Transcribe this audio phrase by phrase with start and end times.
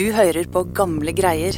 [0.00, 1.52] Du hører på gamle greier.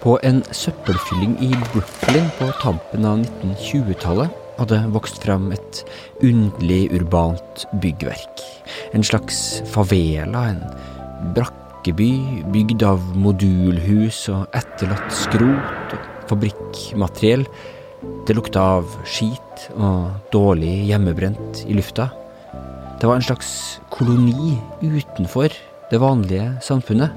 [0.00, 5.82] På en søppelfylling i Brooklyn på tampen av 1920-tallet hadde vokst fram et
[6.24, 8.40] underlig urbant byggverk.
[8.96, 10.64] En slags favela, en
[11.36, 12.10] brakkeby
[12.56, 17.44] bygd av modulhus og etterlatt skrot og fabrikkmateriell.
[18.26, 22.08] Det lukta av skit og dårlig hjemmebrent i lufta.
[22.98, 25.54] Det var en slags koloni utenfor
[25.90, 27.14] det vanlige samfunnet.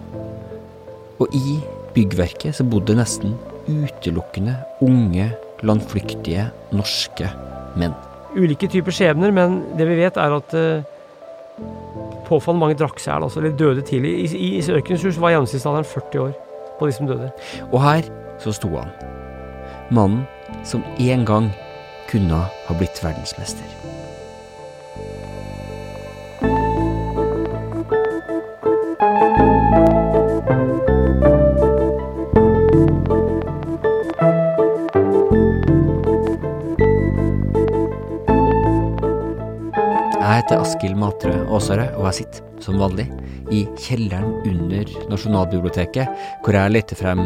[1.21, 1.59] Og i
[1.95, 3.34] byggverket så bodde nesten
[3.70, 5.31] utelukkende unge,
[5.66, 7.31] landflyktige norske
[7.79, 7.95] menn.
[8.35, 10.84] Ulike typer skjebner, men det vi vet er at uh,
[12.27, 14.12] påfallende mange drakk seg i altså, eller døde tidlig.
[14.26, 16.34] I, i, i Ørkenens hus var gjennomsnittsalderen 40 år
[16.79, 17.31] på de som døde.
[17.71, 18.09] Og her
[18.43, 18.91] så sto han.
[19.93, 20.26] Mannen
[20.65, 21.49] som en gang
[22.09, 23.65] kunne ha blitt verdensmester.
[40.15, 43.05] Jeg heter Askild Matre Aasare, og jeg sitter, som vanlig,
[43.53, 47.21] i kjelleren under Nasjonalbiblioteket, hvor jeg leter frem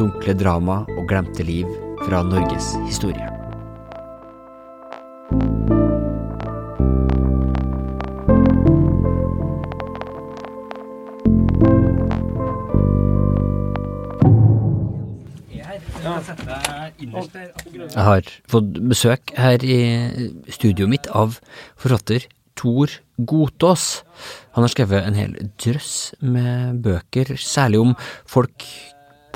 [0.00, 1.68] dunkle drama og glemte liv
[2.06, 3.26] fra Norges historie.
[17.88, 19.78] Jeg har fått besøk her i
[20.52, 21.38] studioet mitt av
[21.78, 22.26] forfatter
[22.58, 24.02] Tor Godtås.
[24.56, 27.94] Han har skrevet en hel drøss med bøker, særlig om
[28.26, 28.66] folk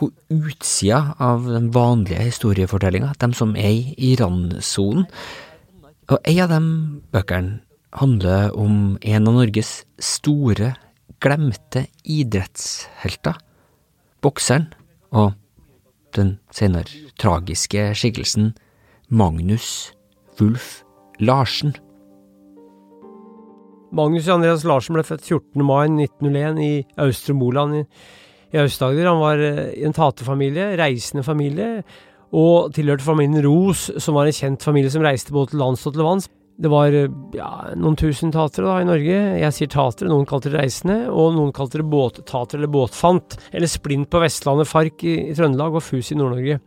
[0.03, 5.07] på utsida av den vanlige historiefortellinga, dem som er i randsonen.
[6.11, 6.59] Og ei av de
[7.15, 7.61] bøkene
[7.95, 10.73] handler om en av Norges store,
[11.23, 13.39] glemte idrettshelter.
[14.23, 14.73] Bokseren
[15.15, 15.37] og
[16.17, 18.53] den senere tragiske skikkelsen
[19.09, 19.93] Magnus
[20.41, 20.83] Wulf
[21.23, 21.77] Larsen.
[23.93, 25.63] Magnus Andreas Larsen ble født 14.
[25.63, 26.73] mai 1901 i
[27.05, 27.85] Austre Moland
[28.53, 29.09] i, Aust-Agder.
[29.09, 31.83] Han var i en taterfamilie, reisende familie,
[32.33, 35.97] og tilhørte familien Ros, som var en kjent familie som reiste både til lands og
[35.97, 36.29] til vanns.
[36.63, 37.49] Det var ja,
[37.81, 39.19] noen tusen tatere da i Norge.
[39.41, 43.71] Jeg sier tatere, noen kalte det reisende, og noen kalte det båttater eller båtfant, eller
[43.71, 46.61] splint på Vestlandet, Fark i, i Trøndelag og Fus i Nord-Norge.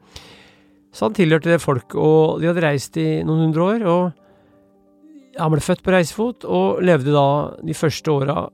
[0.96, 5.52] Så han tilhørte det folk, og de hadde reist i noen hundre år, og han
[5.52, 7.28] ble født på reisefot, og levde da
[7.64, 8.46] de første åra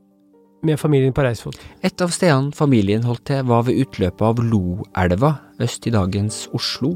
[0.66, 1.58] med familien på reisefot.
[1.84, 6.96] Et av stedene familien holdt til, var ved utløpet av Loelva, øst i dagens Oslo.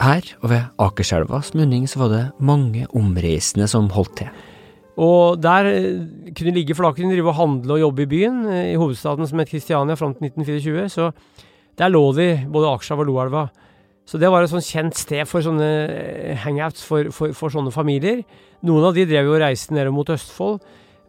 [0.00, 4.30] Her og ved Akerselvas munning så var det mange omreisende som holdt til.
[4.94, 5.66] Og der
[6.30, 8.44] kunne de ligge, for da kunne drive og handle og jobbe i byen,
[8.74, 10.88] i hovedstaden som het Kristiania fram til 1924.
[10.88, 11.10] Så
[11.78, 13.48] der lå de, både Akerselva og Loelva.
[14.06, 18.20] Så det var et sånn kjent sted for sånne hangouts for, for, for, sånne familier.
[18.66, 20.60] Noen av de drev jo og reiste ned mot Østfold,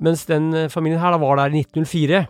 [0.04, 2.26] mens den familien her da var der i 1904.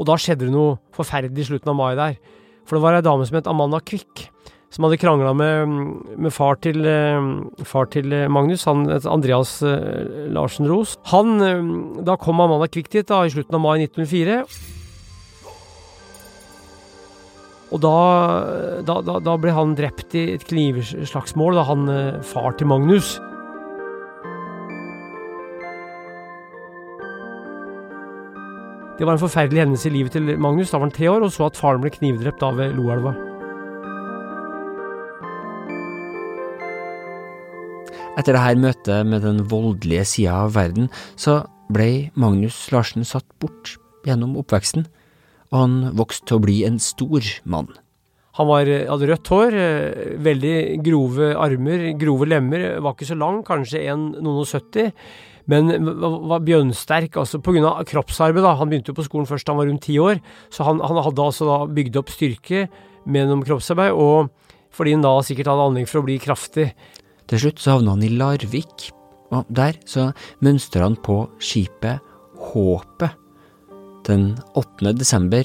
[0.00, 2.20] Og da skjedde det noe forferdelig i slutten av mai der.
[2.64, 4.28] For det var ei dame som het Amanda Kvikk
[4.70, 5.72] som hadde krangla med,
[6.14, 6.84] med far, til,
[7.66, 9.56] far, til, Magnus, han, Andreas
[10.30, 10.94] Larsen Ros.
[11.10, 14.44] Han, da kom Amanda Kvikk dit da, i slutten av mai 1904.
[17.70, 17.96] Og da,
[18.86, 21.90] da, da, ble han drept i et knivslagsmål, da han
[22.26, 23.16] far til Magnus.
[29.00, 30.68] Det var en forferdelig hendelse i livet til Magnus.
[30.68, 33.14] Da var han tre år, og så at faren ble knivdrept da ved Loelva.
[38.20, 41.38] Etter dette møtet med den voldelige sida av verden, så
[41.72, 44.84] ble Magnus Larsen satt bort gjennom oppveksten,
[45.48, 47.72] og han vokste til å bli en stor mann.
[48.36, 49.58] Han var, hadde rødt hår,
[50.28, 54.92] veldig grove armer, grove lemmer, var ikke så lang, kanskje en, noen og 70,
[55.48, 55.70] men
[56.28, 58.56] var bjønnsterk, altså av kroppsarbeid, da.
[58.60, 60.20] Han begynte jo på skolen først da han var rundt ti år,
[60.52, 62.68] så han, han hadde altså da bygd opp styrke
[63.06, 64.30] gjennom kroppsarbeid, og
[64.74, 66.70] fordi han da sikkert hadde anlegg for å bli kraftig.
[67.30, 68.90] Til slutt så havna han i Larvik,
[69.30, 70.10] og der så
[70.42, 72.06] mønstra han på skipet
[72.40, 73.12] Håpet
[74.08, 74.94] den 8.
[74.96, 75.44] desember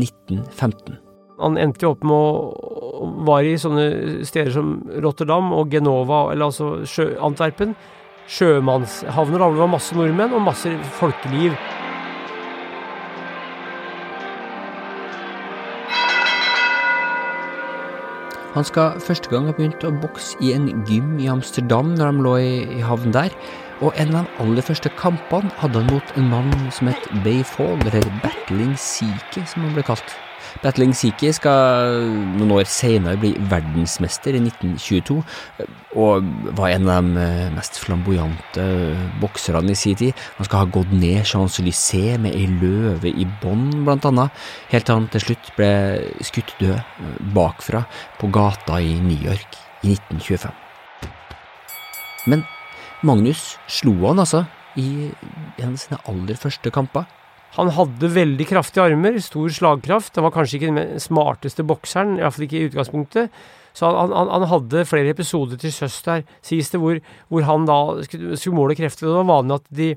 [0.00, 0.96] 1915.
[1.42, 3.86] Han endte jo opp med å være i sånne
[4.26, 7.74] steder som Rotterdam og Genova, eller altså Antwerpen.
[8.28, 11.56] Sjømannshavner, hvor det var masse nordmenn og masse folkeliv.
[18.52, 22.24] Han skal første gang ha begynt å bokse i en gym i Amsterdam når de
[22.26, 23.32] lå i, i havn der,
[23.82, 27.80] Og en av de aller første kampene hadde han mot en mann som het Bayfall,
[27.88, 30.14] eller Battling Seeker, som han ble kalt.
[30.62, 32.02] Battling Siki skal
[32.38, 35.18] noen år senere bli verdensmester i 1922,
[36.02, 38.66] og var en av de mest flamboyante
[39.22, 40.24] bokserne i sin tid.
[40.38, 44.98] Han skal ha gått ned Champs-Élysées med ei løve i bånd, blant annet, helt til
[44.98, 45.72] han til slutt ble
[46.24, 47.84] skutt død bakfra
[48.20, 50.52] på gata i New York i 1925.
[52.30, 52.44] Men
[53.02, 54.44] Magnus slo han altså
[54.78, 55.10] i
[55.58, 57.08] en av sine aller første kamper.
[57.56, 60.14] Han hadde veldig kraftige armer, stor slagkraft.
[60.16, 63.42] Han var kanskje ikke den smarteste bokseren, iallfall ikke i utgangspunktet.
[63.76, 66.98] Så han, han, han, hadde flere episoder til sjøs der, sies det, hvor,
[67.32, 69.08] hvor, han da skulle måle krefter.
[69.08, 69.90] Det var vanlig at de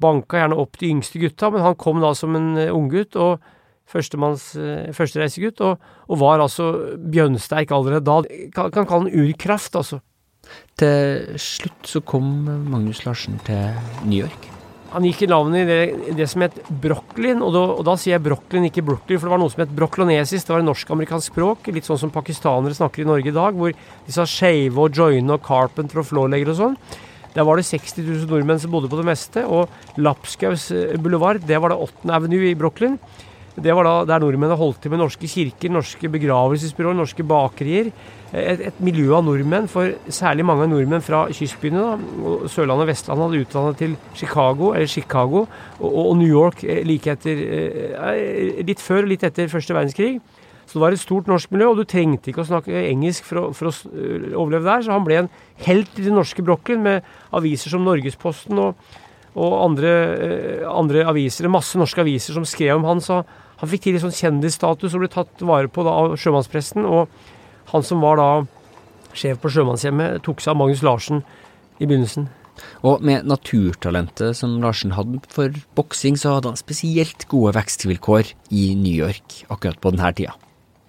[0.00, 3.38] banka gjerne opp de yngste gutta, men han kom da som en uh, unggutt og
[3.38, 8.20] uh, førstereisegutt, og, og var altså bjønnsterk allerede da.
[8.56, 10.02] Kan, kan kalle han urkraft, altså.
[10.78, 12.28] Til slutt så kom
[12.70, 13.72] Magnus Larsen til
[14.04, 14.55] New York.
[14.96, 18.14] Han gikk i navnet i det, det som het Brochlin, og da, og da, sier
[18.14, 20.46] jeg Brochlin, ikke brooklyn, for det var noe som het broklonesis.
[20.46, 23.74] Det var et norsk-amerikansk språk, litt sånn som pakistanere snakker i Norge i dag, hvor
[23.76, 26.78] de sa shave og joine og carpenter og flårlegger og sånn.
[27.36, 31.60] Der var det 60 000 nordmenn som bodde på det meste, og Lapskaus boulevard, det
[31.60, 32.08] var det 8.
[32.16, 32.96] Avenue i Brooklyn.
[33.52, 37.92] Det var da der nordmennene holdt til med norske kirker, norske begravelsesbyråer, norske bakerier.
[38.36, 43.24] Et, et, miljø av nordmenn, for særlig mange nordmenn fra kystbyene, da, Sørlandet og Vestlandet,
[43.24, 45.46] hadde utdannet til Chicago, eller Chicago,
[45.78, 50.18] og, og New York eh, like etter eh, Litt før og litt etter første verdenskrig.
[50.66, 53.40] Så det var et stort norsk miljø, og du trengte ikke å snakke engelsk for
[53.40, 54.84] å, for å eh, overleve der.
[54.84, 55.30] Så han ble en
[55.64, 57.06] helt i den norske brokken, med
[57.36, 58.90] aviser som Norgesposten og,
[59.36, 59.94] og andre,
[60.68, 63.00] andre, aviser, masse norske aviser som skrev om han.
[63.00, 63.22] Så
[63.62, 66.84] han fikk til litt sånn kjendisstatus og ble tatt vare på da, av sjømannspresten.
[66.84, 67.32] Og
[67.72, 68.30] han som var da
[69.16, 71.22] sjef på Sjømannshjemmet, tok seg av Magnus Larsen
[71.80, 72.28] i begynnelsen.
[72.86, 78.70] Og med naturtalentet som Larsen hadde for boksing, så hadde han spesielt gode vekstvilkår i
[78.78, 80.36] New York akkurat på denne tida.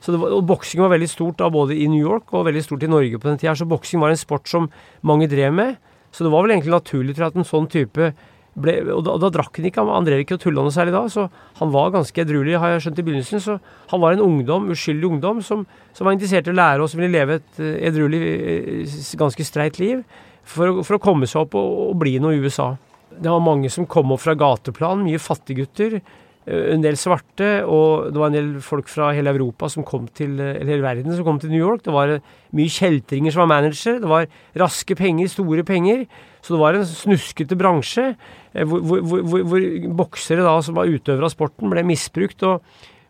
[0.04, 2.86] Så var, og Boksing var veldig stort da, både i New York og veldig stort
[2.86, 3.56] i Norge på den tida.
[3.58, 4.70] Så boksing var en sport som
[5.02, 5.76] mange drev med.
[6.16, 8.14] Så det var vel egentlig naturlig til at en sånn type
[8.58, 11.04] ble, og, da, da, drakk han ikke, han drev ikke og tulla noe særlig da,
[11.14, 11.28] så
[11.60, 13.44] han var ganske edruelig, har jeg skjønt i begynnelsen.
[13.44, 13.58] Så
[13.92, 15.66] han var en ungdom, uskyldig ungdom, som,
[15.98, 19.46] som var interessert i å lære og som ville leve et eh, edruelig, eh, ganske
[19.48, 20.02] streit liv
[20.48, 22.72] for, for, å komme seg opp og, og bli noe i USA.
[23.14, 26.00] Det var mange som kom opp fra gateplan, mye fattiggutter.
[26.48, 30.08] Eh, en del svarte, og det var en del folk fra hele Europa som kom
[30.08, 31.84] til, eller hele verden som kom til New York.
[31.84, 32.18] Det var
[32.56, 34.00] mye kjeltringer som var manager.
[34.04, 34.30] Det var
[34.64, 36.06] raske penger, store penger.
[36.42, 39.66] Så det var en snuskete bransje eh, hvor, hvor, hvor, hvor
[40.04, 42.44] boksere da, som var utøvere av sporten, ble misbrukt.
[42.48, 42.64] og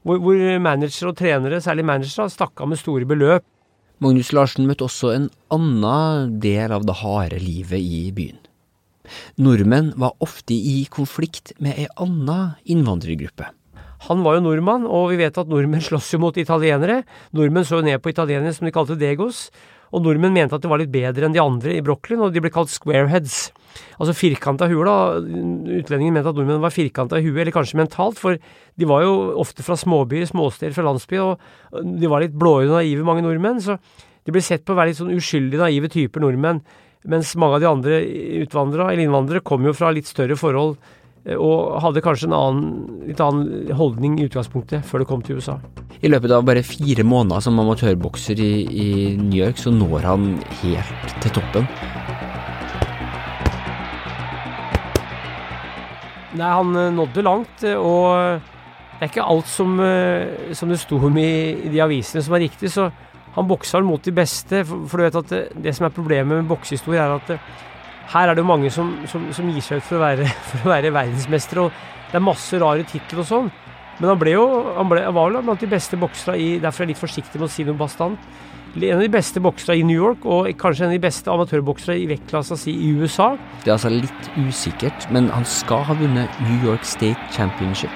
[0.07, 3.45] hvor, managere og trenere, særlig managere, stakk av med store beløp.
[3.99, 8.37] Magnus Larsen møtte også en annen del av det harde livet i byen.
[9.41, 13.51] Nordmenn var ofte i konflikt med ei anna innvandrergruppe.
[14.05, 17.01] Han var jo nordmann, og vi vet at nordmenn slåss jo mot italienere.
[17.35, 19.47] Nordmenn så jo ned på italienere som de kalte degos.
[19.95, 22.43] Og nordmenn mente at de var litt bedre enn de andre i Brooklyn, og de
[22.43, 23.47] ble kalt squareheads.
[23.97, 24.95] Altså firkanta huer, da.
[25.79, 29.15] Utlendingen mente at nordmenn var firkanta i huet, eller kanskje mentalt, for de var jo
[29.41, 33.63] ofte fra småbyer, småsteder fra landsby, og de var litt blåøyde og naive, mange nordmenn.
[33.63, 33.79] Så
[34.27, 36.61] de ble sett på å være litt sånn uskyldige, naive typer nordmenn.
[37.07, 37.97] Mens mange av de andre
[38.43, 40.73] utvandrere, eller innvandrere, kom jo fra litt større forhold
[41.23, 42.65] eh, og hadde kanskje en annen,
[43.07, 45.55] litt annen holdning i utgangspunktet før det kom til USA.
[46.03, 48.89] I løpet av bare fire måneder som amatørbokser i, i
[49.21, 50.27] New York, så når han
[50.65, 51.71] helt til toppen.
[56.35, 58.43] Nei, han eh, nådde langt, eh, og
[58.97, 59.79] det er ikke alt som,
[60.57, 61.29] som det sto om i,
[61.69, 62.71] i de avisene som er riktig.
[62.73, 62.89] så
[63.37, 66.39] han boksa mot de beste, for, for, du vet at det, det som er problemet
[66.39, 67.37] med boksehistorie, er at det,
[68.07, 70.71] her er det jo mange som, som, som, gir seg ut for å være, for
[70.71, 73.49] være verdensmestere, og det er masse rare titler og sånn.
[73.97, 74.45] Men han ble jo
[74.77, 77.39] han, ble, han var vel blant de beste boksere i Derfor er jeg litt forsiktig
[77.39, 78.27] med å si noe bastant.
[78.77, 81.95] En av de beste boksere i New York, og kanskje en av de beste amatørboksere
[81.97, 83.31] i vektklassa si i USA.
[83.63, 87.93] Det er altså litt usikkert, men han skal ha vunnet New York State Championship.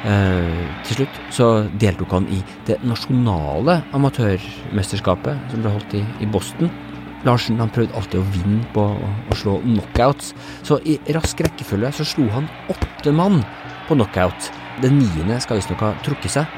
[0.00, 1.46] Eh, til slutt så
[1.80, 2.38] deltok han i
[2.68, 6.70] det nasjonale amatørmesterskapet som ble holdt i, i Boston.
[7.26, 10.32] Larsen han prøvde alltid å vinne på å, å slå knockouts,
[10.64, 13.42] så i rask rekkefølge så slo han åtte mann
[13.90, 14.48] på knockout.
[14.80, 16.56] Den niende skal visstnok ha trukket seg,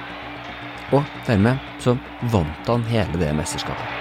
[0.94, 1.96] og dermed så
[2.30, 3.99] vant han hele det mesterskapet.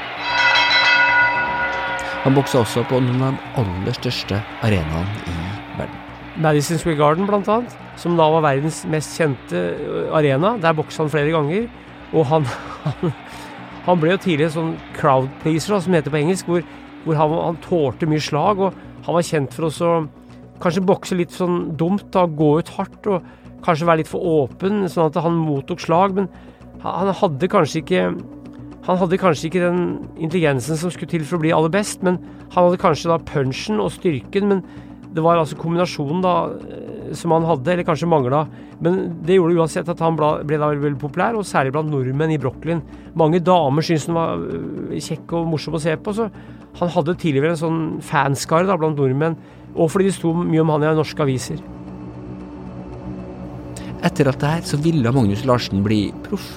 [2.22, 5.38] Han boksa også på noen av de aller største arenaene i
[5.80, 6.11] verden.
[6.38, 10.56] Madison Square Garden, annet, som da var verdens mest kjente øh, arena.
[10.62, 11.68] Der boksa han flere ganger.
[12.14, 12.46] Og han,
[12.86, 13.14] han,
[13.86, 16.64] han ble jo tidligere sånn crowd pleaser, som heter på engelsk, hvor,
[17.06, 18.60] hvor han, han tålte mye slag.
[18.60, 19.94] Og Han var kjent for å
[20.62, 23.24] kanskje bokse litt sånn dumt, da, gå ut hardt og
[23.66, 26.14] kanskje være litt for åpen, sånn at han mottok slag.
[26.20, 26.30] Men
[26.84, 28.06] han hadde kanskje ikke
[28.82, 29.82] han hadde kanskje ikke den
[30.18, 32.16] intelligensen som skulle til for å bli aller best, men
[32.56, 34.48] han hadde kanskje da punchen og styrken.
[34.50, 34.64] Men
[35.12, 38.46] det var altså kombinasjonen da eh, som han hadde, eller kanskje mangla.
[38.84, 42.40] Men det gjorde uansett at han ble da veldig populær, og særlig blant nordmenn i
[42.42, 42.84] Brooklyn.
[43.20, 46.30] Mange damer syntes han var eh, kjekk og morsom å se på, så
[46.80, 49.38] han hadde tidligere en sånn fanskare da, blant nordmenn.
[49.76, 51.62] Og fordi det sto mye om han i norske aviser.
[54.02, 56.56] Etter at det her så ville Magnus Larsen bli proff.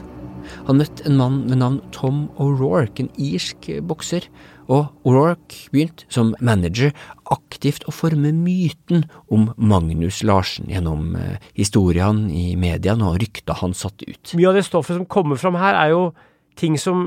[0.68, 4.26] Han møtte en mann ved navn Tom O'Rourke, en irsk bokser,
[4.68, 6.92] og O'Rourke begynte som manager
[7.32, 13.76] aktivt å forme myten om Magnus Larsen gjennom eh, historiene i mediene og rykta han
[13.76, 14.34] satte ut.
[14.38, 16.06] Mye av det stoffet som kommer fram her, er jo
[16.60, 17.04] ting som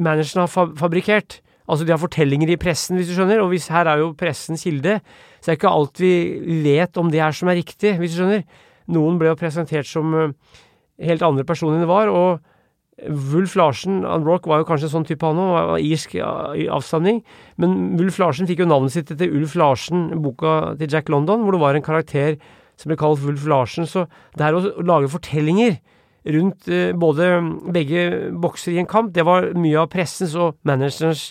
[0.00, 1.40] manageren har fabrikkert.
[1.70, 4.64] Altså de har fortellinger i pressen, hvis du skjønner, og hvis her er jo pressens
[4.66, 4.98] kilde,
[5.38, 6.14] så er det ikke alt vi
[6.64, 8.42] vet om det her som er riktig, hvis du skjønner.
[8.90, 10.32] Noen ble jo presentert som eh,
[11.06, 12.10] helt andre personer enn det var.
[12.10, 12.49] og
[13.08, 17.22] Wulf Larsen han Rock var jo kanskje en sånn type han òg, irsk avstamning.
[17.60, 21.56] Men Wulf Larsen fikk jo navnet sitt etter Ulf Larsen, boka til Jack London, hvor
[21.56, 22.36] det var en karakter
[22.80, 23.88] som ble kalt Wulf Larsen.
[23.88, 25.78] Så det her å lage fortellinger
[26.34, 27.30] rundt eh, både
[27.72, 31.30] begge bokser i en kamp, det var mye av pressens og managerens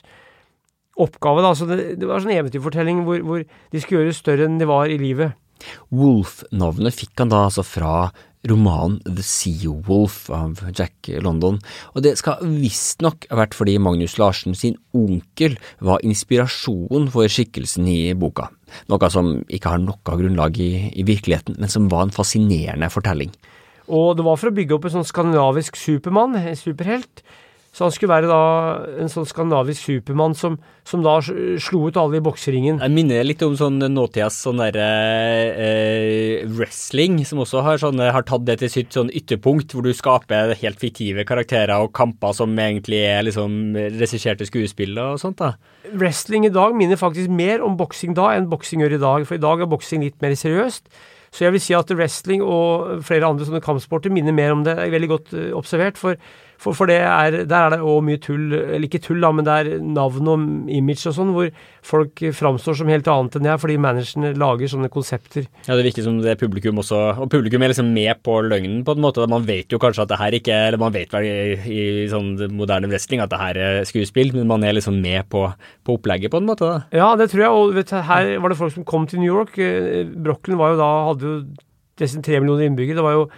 [1.00, 1.44] oppgave.
[1.46, 4.68] da, så Det, det var sånn eventyrfortelling hvor, hvor de skulle gjøre større enn de
[4.70, 5.38] var i livet.
[5.92, 8.10] Wolf-navnet fikk han da altså fra
[8.48, 11.60] romanen The Sea Wolf av Jack London,
[11.93, 17.89] og det skal visstnok ha vært fordi Magnus Larsen sin onkel var inspirasjon for skikkelsen
[17.91, 18.48] i boka,
[18.91, 23.34] noe som ikke har noe grunnlag i, i virkeligheten, men som var en fascinerende fortelling.
[23.89, 27.24] Og det var for å bygge opp en sånn skandinavisk supermann, en superhelt,
[27.80, 28.40] så han skulle være da
[29.00, 32.82] en sånn skandinavisk supermann som, som da slo ut alle i bokseringen.
[32.84, 34.88] Jeg minner litt om sånn nåtidas sånn derre
[35.54, 39.94] eh, wrestling, som også har, sånn, har, tatt det til sitt sånn ytterpunkt, hvor du
[39.96, 43.56] skaper helt fiktive karakterer og kamper som egentlig er liksom
[43.96, 45.40] regisserte skuespill og sånt.
[45.40, 45.54] da.
[45.94, 49.40] Wrestling i dag minner faktisk mer om boksing da enn boksing gjør i dag, for
[49.40, 50.92] i dag er boksing litt mer seriøst.
[51.32, 54.76] Så jeg vil si at wrestling og flere andre sånne kampsporter minner mer om det.
[54.76, 55.96] er veldig godt uh, observert.
[55.96, 56.20] for
[56.60, 59.54] for, for er, der er det òg mye tull, eller ikke tull, da, men det
[59.56, 61.51] er navn og image og sånn, hvor
[61.86, 65.48] folk framstår som helt annet enn er, fordi managerne lager sånne konsepter.
[65.70, 68.84] Ja, det virker som det er publikum også, og publikum er liksom med på løgnen
[68.88, 69.28] på en måte.
[69.32, 72.34] Man vet jo kanskje at det her ikke Eller man vet vel i, i sånn
[72.58, 75.46] moderne wrestling at det her er skuespill, men man er liksom med på,
[75.86, 76.68] på opplegget på en måte.
[76.68, 77.00] da.
[77.00, 79.56] Ja, det tror jeg, og vet, her var det folk som kom til New York.
[79.58, 81.38] Eh, var jo da, hadde jo
[82.00, 83.00] nesten tre millioner innbyggere.
[83.00, 83.30] Det var jo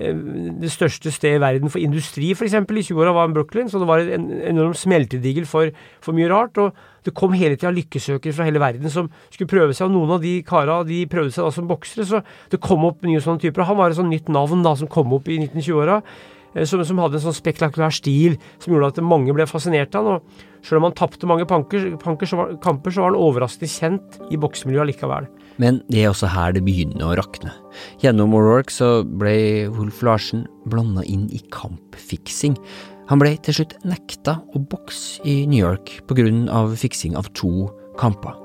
[0.00, 2.54] det største stedet i verden for industri, f.eks.
[2.56, 3.68] i 20-åra var Brooklyn.
[3.68, 5.68] Så det var en enorm smeltedigel for,
[6.00, 6.56] for, mye rart.
[6.56, 6.72] Og
[7.04, 9.90] det kom hele tida lykkesøkere fra hele verden som skulle prøve seg.
[9.90, 13.04] Og noen av de kara de prøvde seg da som boksere, så det kom opp
[13.04, 13.68] nye sånne typer.
[13.68, 16.00] Han var et sånt nytt navn da som kom opp i 1920-åra.
[16.54, 20.08] Eh, som, som, hadde en sånn spektakulær stil som gjorde at mange ble fascinert av
[20.08, 20.24] han.
[20.24, 23.70] Og selv om han tapte mange panker, panker, så var, kamper, så var han overraskende
[23.70, 25.28] kjent i boksemiljøet likevel.
[25.60, 27.52] Men det er også her det begynner å rakne.
[28.00, 32.56] Gjennom O'Rourke så ble Wolf Larsen blanda inn i kampfiksing.
[33.10, 37.28] Han ble til slutt nekta å bokse i New York på grunn av fiksing av
[37.36, 37.68] to
[38.00, 38.38] kamper.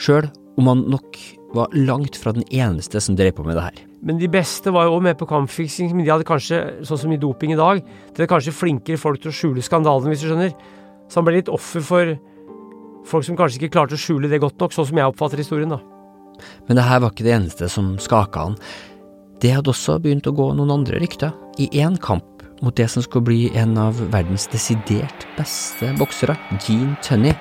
[0.00, 0.30] Sjøl
[0.60, 1.18] om han nok
[1.52, 3.84] var langt fra den eneste som drev på med det her.
[4.06, 7.12] Men de beste var jo òg med på kampfiksing, men de hadde kanskje, sånn som
[7.12, 10.30] i doping i dag, de hadde kanskje flinkere folk til å skjule skandalene, hvis du
[10.30, 10.54] skjønner.
[11.10, 12.14] Så han ble litt offer for
[13.10, 15.74] folk som kanskje ikke klarte å skjule det godt nok, sånn som jeg oppfatter historien,
[15.74, 15.99] da.
[16.68, 18.58] Men det her var ikke det eneste som skaka han.
[19.40, 21.32] Det hadde også begynt å gå noen andre rykter.
[21.60, 26.96] I én kamp mot det som skulle bli en av verdens desidert beste boksere, Gene
[27.04, 27.34] Tunney,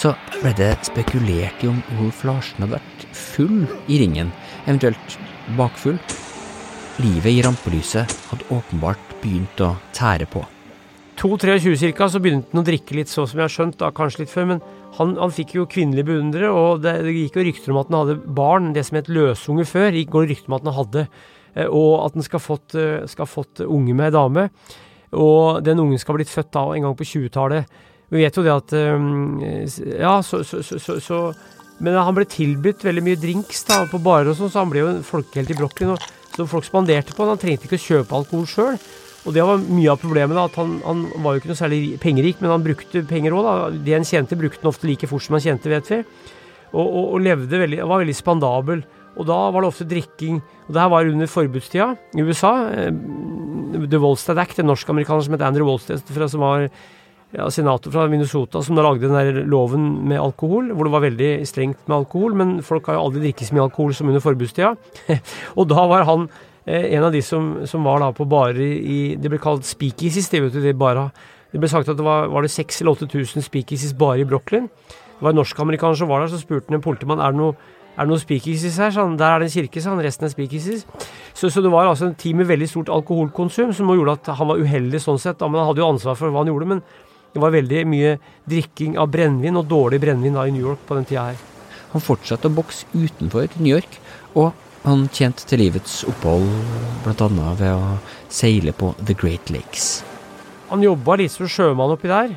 [0.00, 4.32] så ble det spekulert i om Wolf Larsen hadde vært full i ringen,
[4.64, 5.18] eventuelt
[5.58, 5.98] bakfull.
[7.00, 10.42] Livet i rampelyset hadde åpenbart begynt å tære på.
[11.20, 12.08] 2-23 ca.
[12.08, 14.46] så begynte han å drikke litt, så som jeg har skjønt, da kanskje litt før.
[14.54, 14.62] Men
[15.00, 17.98] han, han fikk jo kvinnelige beundrere, og det, det, gikk jo rykter om at han
[18.02, 21.04] hadde barn, det som het løsunge før, gikk går rykter om at han hadde.
[21.54, 24.50] Eh, og at han skal ha fått, eh, fått unge med dame.
[25.16, 27.80] Og den ungen skal ha blitt født da en gang på 20-tallet.
[28.10, 31.22] Vi vet jo det at eh, Ja, så, så, så, så
[31.80, 34.82] men han ble tilbudt veldig mye drinks da, på barer og sånn, så han ble
[34.82, 35.94] jo en folkehelt i Brooklyn.
[35.94, 37.34] Og, så folk spanderte på han.
[37.34, 38.76] Han trengte ikke å kjøpe alkohol sjøl.
[39.28, 40.36] Og det var mye av problemet.
[40.36, 43.80] da, at han, han, var jo ikke noe særlig pengerik, men han brukte penger òg.
[43.84, 46.00] Det han tjente, brukte han ofte like fort som han tjente, vet vi.
[46.70, 48.84] Og, og, og levde veldig, var veldig spandabel.
[49.18, 50.38] Og da var det ofte drikking.
[50.68, 52.54] Og det her var under forbudstida i USA.
[52.70, 52.94] Eh,
[53.90, 56.70] The Wallstead Act, en norsk-amerikaner som het Andrew Wallstead, som var
[57.30, 61.04] ja, senator fra Minnesota som da lagde den der loven med alkohol, hvor det var
[61.04, 64.24] veldig strengt med alkohol, men folk har jo aldri drikket så mye alkohol som under
[64.24, 64.72] forbudstida.
[65.58, 66.26] og da var han
[66.66, 70.42] en av de som, som var da på barer i Det ble kalt speakeasies, det
[70.44, 70.58] vet.
[71.50, 74.68] Det ble sagt at det var, var det 6000 eller 8000 speakeasies bare i Brooklyn.
[74.68, 77.56] Det var en norskamerikaner som var der, så spurte han en politimann er det noe
[78.00, 78.92] er det noen speakeasies her?
[78.94, 80.00] Sånn, der er det en kirke, sa han.
[80.00, 80.86] Resten er speakeasies.
[81.36, 84.48] Så, så det var altså en tid med veldig stort alkoholkonsum som gjorde at han
[84.48, 85.40] var uheldig sånn sett.
[85.40, 86.68] Da, men han hadde jo ansvar for hva han gjorde.
[86.70, 86.80] Men
[87.34, 88.14] det var veldig mye
[88.48, 91.44] drikking av brennevin, og dårlig brennevin da i New York på den tida her.
[91.90, 94.00] Han fortsatte å bokse utenfor New York,
[94.38, 96.46] og han tjente til livets opphold
[97.04, 97.28] bl.a.
[97.58, 97.98] ved å
[98.32, 100.00] seile på The Great Lakes.
[100.70, 102.36] Han jobba litt som sjømann oppi der.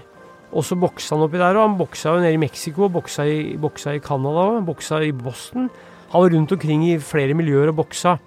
[0.53, 3.55] Og så boksa han oppi der, og han boksa jo nede i Mexico, boksa i,
[3.57, 5.69] boksa i Canada, boksa i Boston.
[6.11, 8.19] Han var rundt omkring i flere miljøer og boksa.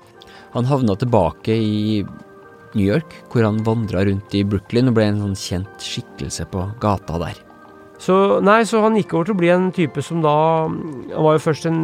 [0.57, 2.01] Han havna tilbake i
[2.75, 6.67] New York, hvor han vandra rundt i Brooklyn og ble en sånn kjent skikkelse på
[6.83, 7.46] gata der.
[8.03, 10.35] Så, nei, så han gikk over til å bli en type som da
[10.69, 11.79] Han var jo først en,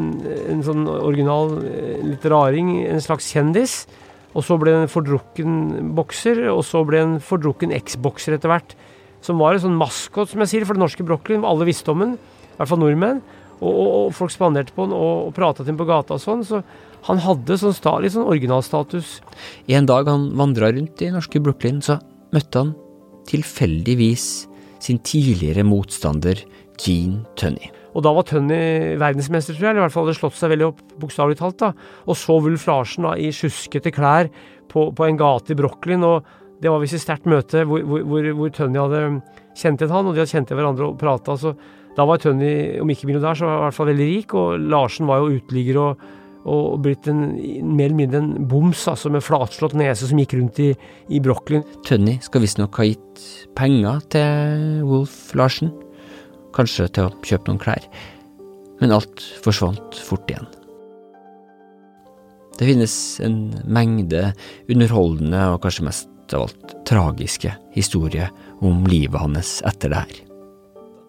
[0.52, 3.82] en sånn original eh, litt raring, en slags kjendis.
[4.36, 8.52] Og så ble han en fordrukken bokser, og så ble han en fordrukken eksbokser etter
[8.52, 8.76] hvert
[9.22, 11.46] som var en sånn maskot, som jeg sier, for det norske Brochlin.
[11.46, 13.22] Alle visste om den, i hvert fall nordmenn.
[13.62, 16.22] Og, og, og folk spanderte på den og, og prata til den på gata og
[16.22, 16.42] sånn.
[16.46, 16.62] Så
[17.06, 19.20] han hadde sånn sta, litt sånn originalstatus.
[19.70, 22.00] En dag han vandra rundt i norske Brooklyn, så
[22.34, 22.74] møtte han
[23.30, 24.26] tilfeldigvis
[24.82, 26.42] sin tidligere motstander
[26.80, 27.70] Gene Tunney.
[27.92, 29.74] Og da var Tønny verdensmester, tror jeg.
[29.74, 31.58] Eller i hvert fall hadde slått seg veldig opp, bokstavelig talt.
[31.60, 31.72] da.
[32.08, 34.30] Og så Wulf Larsen da, i sjuskete klær
[34.72, 36.06] på, på en gate i Brooklyn.
[36.08, 36.24] og
[36.62, 38.98] det var visst et sterkt møte hvor, hvor, hvor, hvor Tønny hadde
[39.58, 41.36] kjent igjen han, og de hadde kjent igjen hverandre og prata.
[41.36, 41.54] Så
[41.96, 44.34] da var Tønny, om ikke millionær, så var i hvert fall veldig rik.
[44.38, 46.04] Og Larsen var jo uteligger og,
[46.48, 47.20] og blitt en,
[47.76, 50.72] mer eller mindre en boms, altså med flatslått nese som gikk rundt i,
[51.12, 51.62] i Brooklyn.
[51.86, 53.26] Tønny skal visstnok ha gitt
[53.58, 55.70] penger til Wolf Larsen.
[56.56, 57.86] Kanskje til å kjøpe noen klær.
[58.82, 60.48] Men alt forsvant fort igjen.
[62.58, 62.94] Det finnes
[63.24, 64.32] en mengde
[64.70, 68.30] underholdende og kanskje mest av alt tragiske historier
[68.64, 70.20] om livet hans etter det her.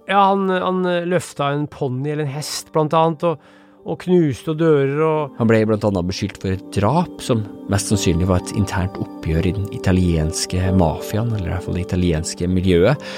[0.10, 3.44] Ja, han, han løfta en ponni eller en hest, blant annet, og,
[3.84, 8.28] og knuste dører og Han ble blant annet beskyldt for et drap, som mest sannsynlig
[8.30, 13.10] var et internt oppgjør i den italienske mafiaen, eller i hvert fall det italienske miljøet.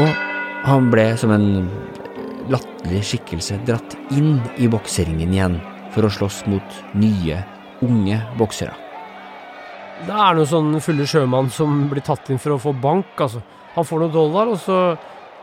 [0.00, 0.22] Og
[0.64, 1.68] han ble som en
[2.52, 5.58] latterlig skikkelse dratt inn i bokseringen igjen
[5.94, 7.42] for å slåss mot nye,
[7.84, 8.74] unge boksere.
[10.04, 13.44] Det er noen sånne fulle sjømann som blir tatt inn for å få bank, altså.
[13.74, 14.78] Han får noen dollar, og så,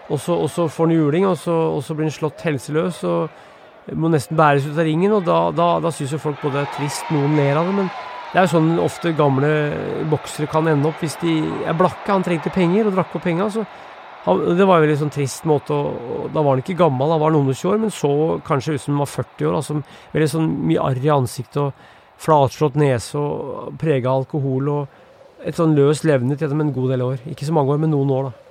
[0.10, 3.02] og så, og så får han juling, og så, og så, blir han slått helseløs
[3.08, 3.48] og
[3.98, 6.66] må nesten bæres ut av ringen, og da, da, da syns jo folk både det
[6.68, 7.92] er trist, noen ler av det, men
[8.32, 9.48] det er jo sånn ofte gamle
[10.12, 11.34] boksere kan ende opp hvis de
[11.68, 12.08] er blakke.
[12.08, 13.66] Han trengte penger og drakk opp penga, så
[14.24, 17.12] han, det var jo en veldig sånn trist måte å Da var han ikke gammel,
[17.12, 18.12] han var noen og tjue år, men så
[18.48, 19.58] kanskje ut som han var 40 år.
[19.60, 19.80] altså
[20.14, 21.90] Veldig sånn mye arr i ansiktet og
[22.22, 27.24] flatslått nese og prega alkohol og et sånn løst levnet gjennom en god del år.
[27.34, 28.51] Ikke så mange år, men noen år, da.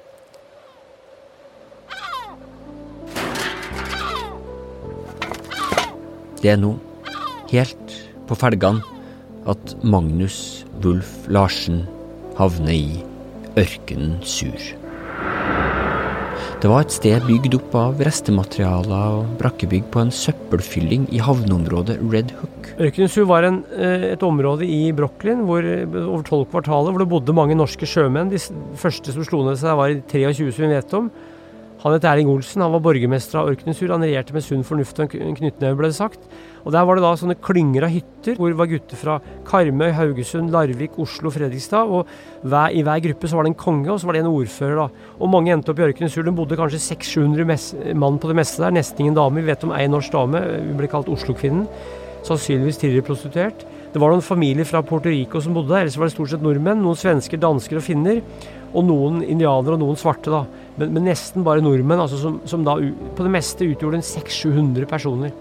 [6.41, 6.71] Det er nå,
[7.51, 7.91] helt
[8.25, 8.81] på felgene,
[9.51, 11.83] at Magnus Wulf Larsen
[12.39, 13.03] havner i
[13.61, 14.57] ørkenen Sur.
[16.61, 21.99] Det var et sted bygd opp av restematerialer og brakkebygg på en søppelfylling i havneområdet
[22.13, 22.71] Red Hook.
[22.89, 27.37] Ørkensu var en, eh, et område i Brooklyn hvor, over tolv kvartaler hvor det bodde
[27.37, 28.33] mange norske sjømenn.
[28.33, 28.41] De
[28.81, 31.11] første som slo ned seg, var i 23, som vi vet om.
[31.81, 33.89] Han het Erling Olsen, han var borgermester av Ørkenensur.
[33.95, 36.27] Han regjerte med sunn fornuft og en knyttneve, ble det sagt.
[36.61, 39.15] Og Der var det da sånne klynger av hytter, hvor det var gutter fra
[39.49, 41.89] Karmøy, Haugesund, Larvik, Oslo, Fredrikstad.
[41.89, 42.05] Og
[42.45, 44.77] hver, i hver gruppe så var det en konge, og så var det en ordfører,
[44.77, 45.09] da.
[45.17, 46.29] Og mange endte opp i Ørkenensur.
[46.29, 48.77] Det bodde kanskje 600-700 mann på det meste der.
[48.77, 49.41] Nesten ingen dame.
[49.41, 51.65] Vi vet om ei norsk dame, hun ble kalt Oslo-kvinnen.
[52.29, 53.65] Sannsynligvis tidligere prostituert.
[53.91, 56.45] Det var noen familier fra Puerto Rico som bodde der, ellers var det stort sett
[56.45, 56.85] nordmenn.
[56.85, 58.21] Noen svensker, dansker og finner.
[58.71, 60.45] Og noen indianere og noen svarte, da
[60.79, 62.77] men, men nesten bare nordmenn, altså som, som, da
[63.17, 65.35] på det meste utgjorde en 600-700 personer.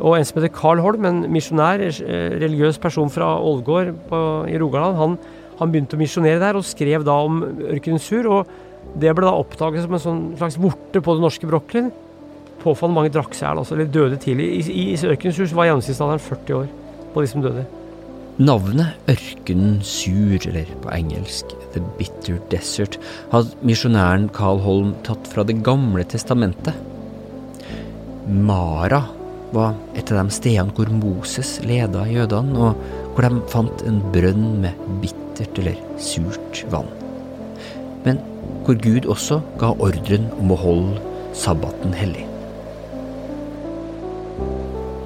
[0.00, 4.60] Og en som heter Carl Holm, en misjonær, eh, religiøs person fra Ålgård på, i
[4.60, 5.16] Rogaland, han,
[5.58, 8.30] han, begynte å misjonere der og skrev da om ørkensur.
[8.32, 11.90] Og det ble da oppdaget som en sånn slags vorte på det norske Brochlin.
[12.62, 14.48] Påfallende mange drakk seg altså, eller døde tidlig.
[14.56, 16.72] I, i, i ørkensur var gjennomsnittsalderen 40 år
[17.12, 17.66] på de som døde.
[18.40, 22.96] Navnet Ørkenen Sur, eller på engelsk The Bitter Desert,
[23.28, 26.72] hadde misjonæren Carl Holm tatt fra Det gamle testamentet.
[28.24, 29.02] Mara
[29.52, 34.48] var et av de stedene hvor Moses leda jødene, og hvor de fant en brønn
[34.64, 36.88] med bittert eller surt vann.
[38.04, 38.16] men
[38.64, 41.00] hvor Gud også ga ordren om å holde
[41.36, 42.24] sabbaten hellig.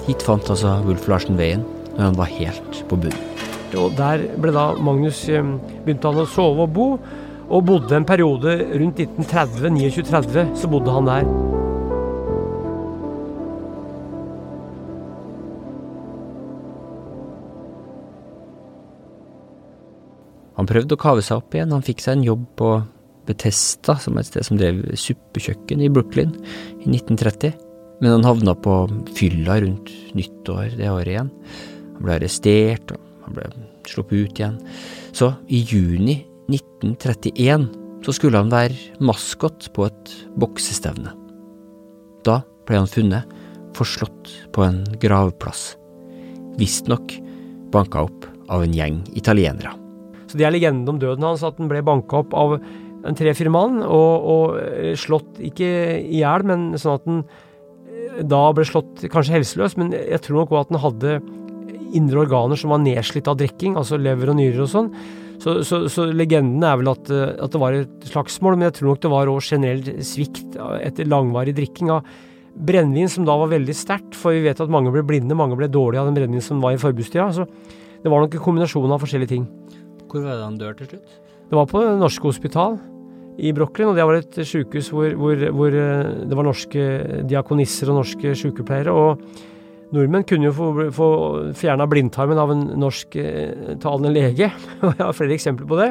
[0.06, 1.66] Hit fant altså Wulf Larsen veien
[1.96, 3.30] når han var helt på bunnen.
[3.74, 5.42] Og der ble da Magnus eh,
[5.84, 6.88] begynte han å sove og bo,
[7.44, 11.28] og bodde en periode rundt 1930, 29-30, så bodde han der.
[20.54, 22.70] Han prøvde å kave seg opp igjen, han fikk seg en jobb på
[23.28, 26.32] Betesta, som et sted som drev suppekjøkken i Brooklyn,
[26.84, 27.54] i 1930.
[28.00, 28.78] Men han havna på
[29.16, 31.30] fylla rundt nyttår det året igjen.
[31.94, 33.48] Han ble arrestert, og han ble
[33.88, 34.58] sluppet ut igjen.
[35.14, 37.68] Så i juni 1931
[38.04, 41.14] så skulle han være maskot på et boksestevne.
[42.24, 43.30] Da ble han funnet
[43.74, 45.74] forslått på en gravplass.
[46.60, 47.16] Visstnok
[47.74, 49.72] banka opp av en gjeng italienere.
[50.28, 52.58] Så det er legenden om døden hans, at den ble banka opp av
[53.04, 55.68] en tre-fire mann og, og, eh, slått, ikke
[56.00, 60.42] i hjel, men sånn at den eh, da ble slått kanskje helseløs, men jeg tror
[60.42, 61.16] nok òg at den hadde
[61.96, 64.90] indre organer som var nedslitt av drikking, altså lever og nyrer og sånn.
[65.42, 68.78] Så, så, så, legenden er vel at, eh, at, det var et slagsmål, men jeg
[68.78, 72.06] tror nok det var òg generell svikt etter langvarig drikking av
[72.54, 75.68] brennevin som da var veldig sterkt, for vi vet at mange ble blinde, mange ble
[75.72, 77.28] dårlige av den brennevinen som var i forbudstida.
[77.34, 77.48] Så
[78.04, 79.46] det var nok en kombinasjon av forskjellige ting.
[80.06, 81.16] Hvor var det han dør til slutt?
[81.50, 82.78] Det var på Norske Hospital
[83.42, 86.86] i Brooklyn, og det var et sykehus hvor, hvor, hvor, eh, det var norske
[87.26, 88.94] diakonisser og norske sykepleiere.
[88.94, 89.52] og
[89.94, 91.08] Nordmenn kunne jo få, få
[91.58, 94.50] fjerna blindtarmen av en norsktalende eh, lege,
[94.82, 95.90] og jeg har flere eksempler på det.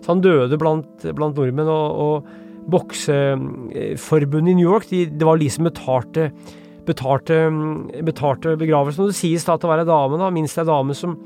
[0.00, 5.40] Så han døde blant, blant nordmenn, og, og bokseforbundet i New York de, det var
[5.40, 6.30] de som betalte,
[6.86, 7.42] betalte,
[8.06, 9.06] betalte begravelsen.
[9.06, 11.16] Og det sies da at det var ei dame, da, minst ei dame, som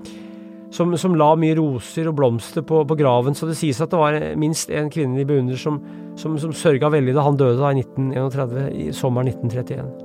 [0.74, 3.37] som, som, la mye roser og blomster på, på, graven.
[3.38, 5.79] Så det sies at det var minst en kvinne de beundrer som,
[6.18, 10.04] som, som sørga veldig da han døde da i 1931, i sommeren 1931.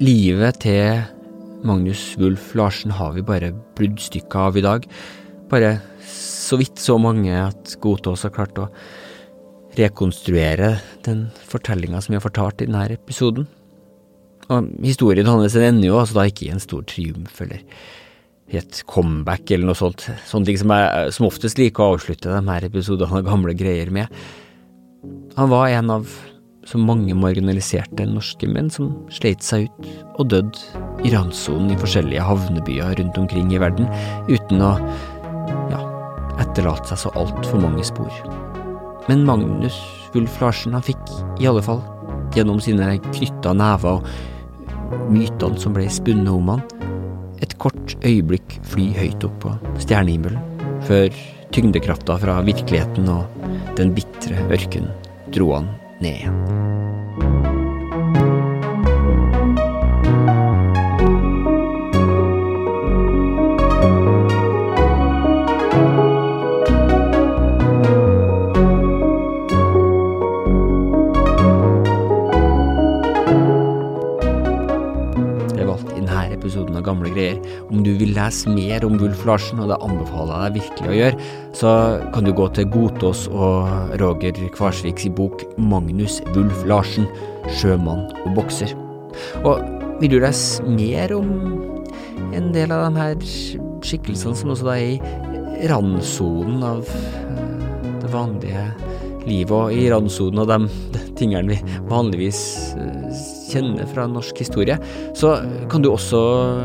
[0.00, 1.02] Livet til
[1.68, 4.86] Magnus Wulf Larsen har vi bare bruddstykker av i dag.
[5.50, 5.74] Bare
[6.08, 8.70] så vidt så mange at Godtås har klart å
[9.76, 10.70] rekonstruere
[11.04, 13.44] den fortellinga som vi har fortalt i denne episoden.
[14.48, 17.60] Og historien hans ender jo altså da ikke i en stor triumf eller
[18.50, 20.08] i et comeback eller noe sånt.
[20.24, 23.92] Sånne ting som jeg som oftest liker å avslutte de her episodene av gamle greier
[23.92, 24.08] med.
[25.36, 26.20] Han var en av
[26.70, 29.88] så mange marginaliserte norske menn som sleit seg ut
[30.20, 33.88] og døde i randsonen i forskjellige havnebyer rundt omkring i verden,
[34.28, 34.74] uten å
[35.72, 35.80] ja,
[36.42, 38.12] etterlate seg så altfor mange spor.
[39.08, 39.78] Men Magnus
[40.14, 41.02] Wulf Larsen, han fikk
[41.42, 41.82] i alle fall,
[42.36, 46.64] gjennom sine knytta never og mytene som ble spunnet om han,
[47.42, 50.38] et kort øyeblikk fly høyt opp på stjernehimmelen,
[50.86, 51.10] før
[51.50, 54.92] tyngdekrafta fra virkeligheten og den bitre ørkenen
[55.34, 56.99] dro han ned
[77.70, 80.96] Om du vil lese mer om Wulf Larsen, og det anbefaler jeg deg virkelig å
[80.96, 81.74] gjøre, så
[82.14, 87.06] kan du gå til Godtås og Roger Kvarsviks bok Magnus Wulf Larsen,
[87.60, 88.74] sjømann og bokser.
[89.44, 89.62] Og
[90.00, 91.30] vil du lese mer om
[92.34, 93.24] en del av de her
[93.86, 97.66] skikkelsene som også er i randsonen av eh,
[98.00, 98.64] det vanlige
[99.28, 100.50] livet, og i randsonen av
[100.96, 102.40] de tingene vi vanligvis
[102.80, 104.78] eh, kjenner fra norsk historie,
[105.18, 105.36] så
[105.70, 106.20] kan du også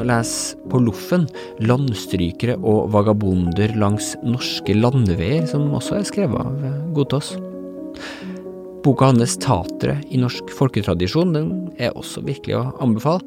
[0.07, 1.27] lese På Loffen
[1.63, 7.35] landstrykere og vagabonder langs norske landeveier, som også er skrevet av Godtås.
[8.85, 13.25] Boka hans Tatere i norsk folketradisjon den er også virkelig å anbefale.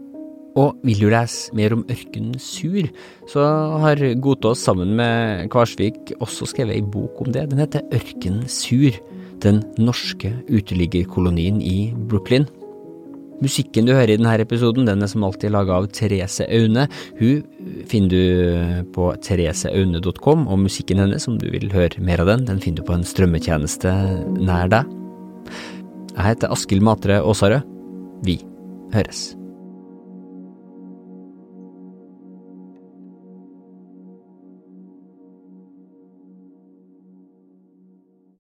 [0.59, 2.88] Og vil du lese mer om ørkenen Sur,
[3.31, 3.44] så
[3.85, 7.47] har Godtås sammen med Kvarsvik også skrevet ei bok om det.
[7.53, 8.97] Den heter Ørkenen Sur,
[9.42, 12.49] den norske uteliggerkolonien i Brooklyn.
[13.38, 16.88] Musikken du hører i denne episoden, den er som alltid laga av Therese Aune.
[17.20, 17.44] Hun
[17.87, 22.62] finner du på thereseaune.com, og musikken hennes, om du vil høre mer av den, den
[22.64, 23.94] finner du på en strømmetjeneste
[24.42, 24.94] nær deg.
[26.16, 27.62] Jeg heter Askild Matre Aasarød.
[28.27, 28.40] Vi
[28.90, 29.38] høres.